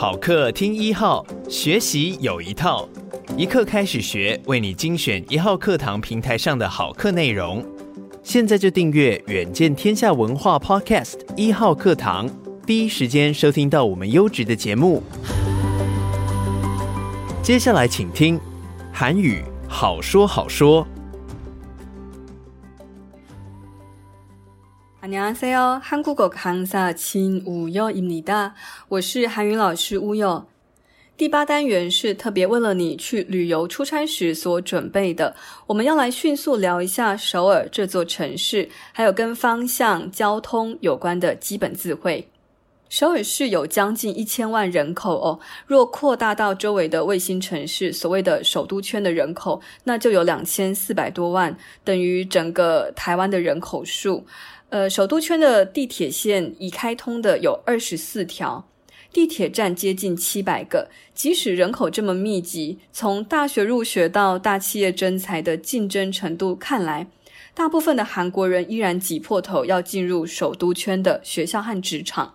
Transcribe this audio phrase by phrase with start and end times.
[0.00, 2.88] 好课听一号，学习有一套，
[3.36, 7.62] 一课开始学，为你精选一号课堂平台上的好课内容。
[8.22, 12.26] 现在就订阅远见天下文化 Podcast 一号课堂，
[12.64, 15.02] 第一时间收听到我们优质的节目。
[17.42, 18.40] 接下来请听
[18.90, 20.86] 韩语好说好说。
[25.09, 25.81] 안녕하세요.
[25.83, 28.53] 한국어 강사 진우여입니다.
[28.89, 30.45] 我是韩语老师乌有。
[31.15, 35.35] 第八单元是特别为了你去旅游出差时所准备的。
[35.67, 42.27] 我们要来迅速聊一下首尔这座城市，还有跟方向、交通有关的基本词汇。
[42.90, 54.26] 首尔市有将近一千万人口哦，若扩大到周围的卫星城市，所谓的首都圈的人口，那就有两千四百多万，等于整个台湾的人口数。
[54.70, 58.68] 呃，首都圈的地铁线已开通的有二十四条，
[59.12, 60.88] 地铁站接近七百个。
[61.14, 67.06] 即使人口这么密集，从大学入学到大企业征才的竞争程度看来，
[67.54, 72.34] 大部分的韩国人依然挤破头要进入首都圈的学校和职场。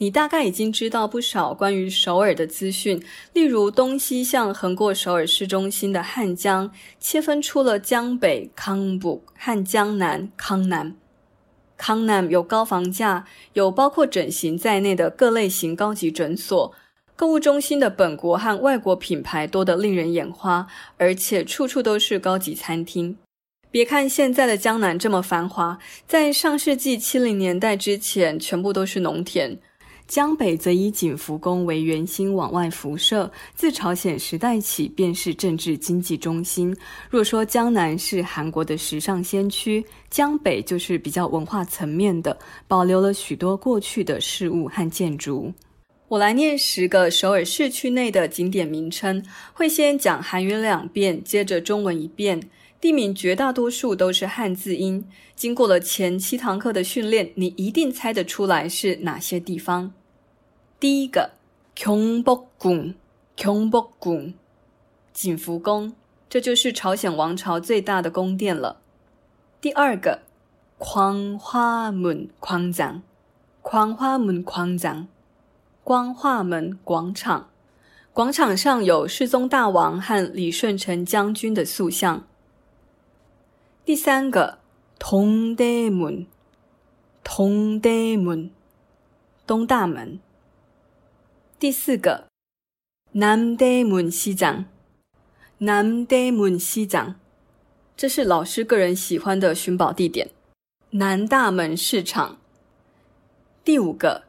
[0.00, 10.94] 你大概已经知道不少关于首尔的资讯，例如东西向横过首尔市中心的汉江，切分出了江北康북和江南康南。
[11.76, 16.72] 康南有高房价，有包括整形在内的各类型高级诊所，
[17.16, 23.16] 购物中心的本国和外国品牌多得令人眼花，而且处处都是高级餐厅。
[23.70, 29.58] 别看现在的江南这么繁华，在上世纪七零年代之前，全部都是农田。
[30.08, 36.74] 江北则以景福宫为圆心往外辐射，自朝鲜时代起便是政治经济中心。
[37.10, 45.52] 若说江南是韩国的时尚先驱，江北就是比较文化层面的，保留了许多过去的事物和建筑。
[46.08, 49.22] 我来念十个首尔市区内的景点名称，
[49.52, 52.40] 会先讲韩语两遍，接着中文一遍。
[52.80, 59.92] 地名绝大多数都是汉字音，经过了前七堂课的训练，你一定猜得出来是哪些地方。
[60.79, 61.31] 第一个，
[61.75, 64.33] 경복궁，경복궁，
[65.13, 65.93] 景福宫，
[66.29, 68.81] 这就是朝鲜王朝最大的宫殿了。
[69.61, 70.23] 第二个，
[70.79, 73.01] 광화문광 장，
[73.61, 75.05] 광화문광 장，
[75.83, 77.49] 光化门广场，
[78.11, 82.27] 广场上有世宗大王和李舜臣将军的塑像。
[83.85, 84.57] 第三个，
[84.99, 86.25] 동대문，
[87.23, 88.49] 동대문，
[89.47, 90.19] 东大门。
[91.60, 92.28] 第四个，
[93.14, 94.66] 南大门西长，
[95.58, 97.16] 南大门西长，
[97.96, 100.30] 这是老师个人喜欢的寻宝地点。
[100.90, 102.38] 南大门市场。
[103.64, 104.22] 第五个，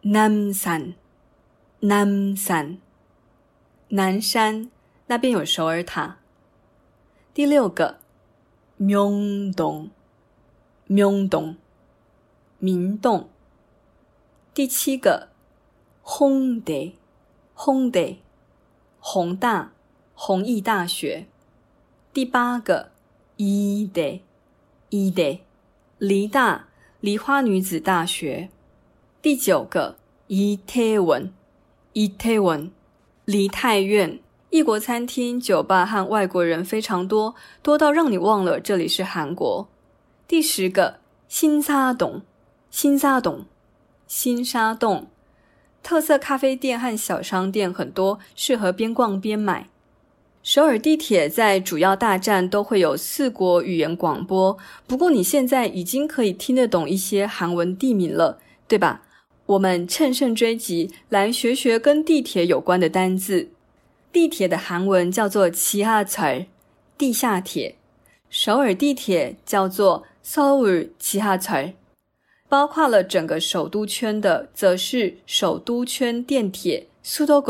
[0.00, 0.94] 南山，
[1.82, 2.78] 南山，
[3.90, 4.68] 南山
[5.06, 6.18] 那边有首尔塔。
[7.32, 7.98] 第六个，
[8.76, 9.90] 明洞，
[10.88, 11.56] 明洞，
[12.58, 13.28] 明洞。
[14.52, 15.28] 第七个。
[16.08, 16.72] 弘大，
[17.52, 18.00] 弘大，
[19.00, 19.72] 弘大，
[20.14, 21.26] 弘毅大学。
[22.12, 22.92] 第八个，
[23.36, 24.20] 梨大，
[24.88, 25.40] 梨大，
[25.98, 26.68] 梨大，
[27.00, 28.48] 梨花女子大学。
[29.20, 29.96] 第九个，
[30.28, 31.32] 梨泰院，
[31.92, 32.70] 梨泰文，
[33.24, 34.20] 梨泰院。
[34.50, 39.66] 异国餐厅、酒吧和外国人非常多，多到让你忘了这里是韩国。
[40.28, 42.22] 第十个，新沙洞，
[42.70, 43.46] 新沙洞，
[44.06, 45.08] 新沙洞。
[45.85, 49.67] 特色咖啡店和小商店很多，适合边逛边买。
[50.43, 59.03] 首尔地铁在主要大站都会有四国语言广播，不过你现在已经可以听得懂一些韩文地名了，对吧？
[59.47, 63.49] 我们乘胜追击，来学学跟地铁有关的单字。
[64.11, 66.45] 地铁的韩文叫做지하철，
[66.97, 67.75] 地下铁。
[68.29, 71.73] 首尔地铁叫做서울지하철。
[72.48, 77.42] 包括了整个首都圈的则是首都圈电铁苏州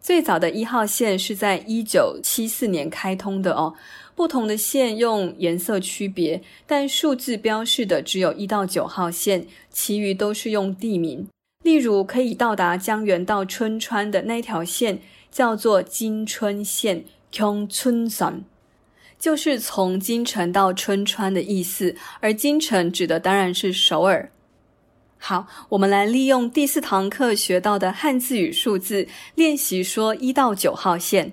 [0.00, 3.74] 最早的一号线是在一九七四年开通的哦。
[4.14, 11.28] 不同的线用颜色区别但数字标示的只有一到九号线其余都是用地名。
[11.62, 15.00] 例如可以到达江原道春川的那条线
[15.30, 18.42] 叫做金春线 q 春省
[19.19, 24.31] 就是从京城到春川的意思，而京城指的当然是首尔。
[25.17, 31.31] 好，我们来利用第四堂课学到的汉字与数字练习说一到九号线。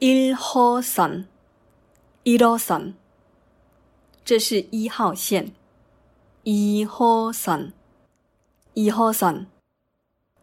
[0.00, 2.94] 1호선1호선
[4.24, 5.52] 这是一号线。
[6.44, 9.44] 2호선2호선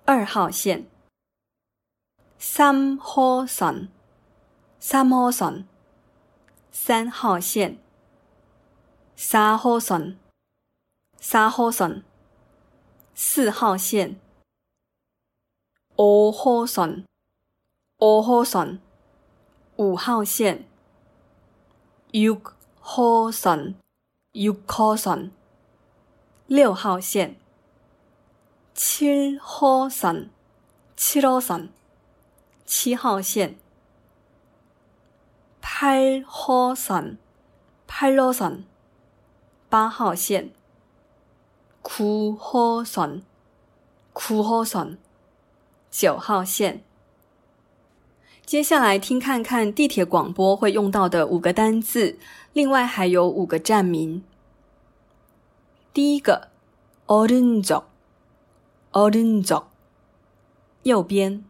[0.06, 0.86] 二号线。
[2.38, 3.88] 三号线，
[4.78, 5.66] 三号线，
[6.81, 7.77] 三号线。
[9.17, 10.17] 三号线，
[11.19, 12.05] 三号线，
[13.17, 14.19] 四号线。
[15.97, 17.05] 五号线，
[17.99, 18.79] 五号线，
[19.77, 20.69] 五号线。
[22.13, 22.41] 六
[22.79, 23.75] 号线，
[24.33, 25.33] 六号线，
[26.47, 27.41] 六号线。
[28.73, 30.31] 七号线，
[30.97, 31.69] 七号线，
[32.65, 33.59] 七号线。
[35.78, 35.78] 八
[36.26, 37.18] 号线，
[37.88, 38.64] 八号线，
[39.70, 40.52] 八号线。
[41.84, 43.24] 九号线，
[44.14, 44.98] 九号线。
[45.92, 46.84] 九号线。
[48.46, 52.20] 接下来听看看地铁广播会用到的五个单字，
[52.52, 54.24] 另外还有五个站名。
[55.94, 56.50] 第一个，
[57.08, 59.64] 오른쪽，오른쪽，
[60.84, 61.44] 右边。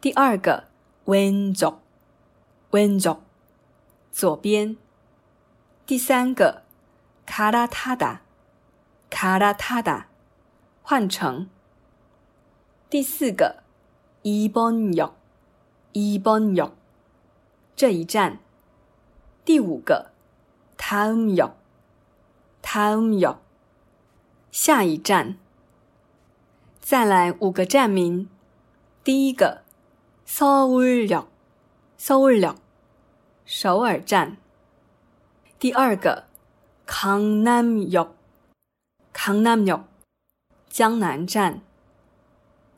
[0.00, 0.64] 第二个，
[1.06, 1.76] 왼 쪽，
[2.70, 3.18] 왼 쪽，
[4.10, 4.76] 左边。
[5.86, 6.62] 第三个，
[7.26, 8.18] 갈아타다，
[9.10, 10.06] 갈아타다，
[10.82, 11.48] 换乘。
[12.88, 13.62] 第四个，
[14.22, 15.12] 이번 역，
[15.92, 16.72] 이번 역，
[17.76, 18.38] 这一站。
[19.44, 20.10] 第五个，
[20.76, 21.52] 다음 역，
[22.62, 23.38] 다음 역，
[24.50, 25.38] 下一站。
[26.80, 28.28] 再来五个站名。
[29.04, 29.62] 第一个，
[30.26, 31.26] 서울 역，
[31.98, 32.56] 서울 역，
[33.44, 34.36] 首尔站。
[35.58, 36.24] 第二个，
[36.86, 38.08] 강남 역，
[39.14, 39.84] 강남 역，
[40.68, 41.62] 江南站。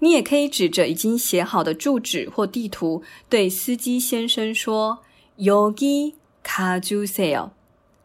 [0.00, 4.98] 你也可以指着已经写好的住址或地图，对司机先生说：“
[5.38, 7.50] 여기가주세요，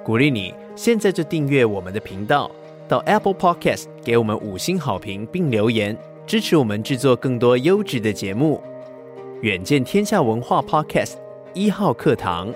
[0.05, 2.50] 鼓励你现在就订阅我们的频道，
[2.88, 5.97] 到 Apple Podcast 给我们五星好评并留言，
[6.27, 8.61] 支持我们制作更多优质的节目。
[9.43, 11.15] 远见天下文化 Podcast
[11.55, 12.53] 一号课堂。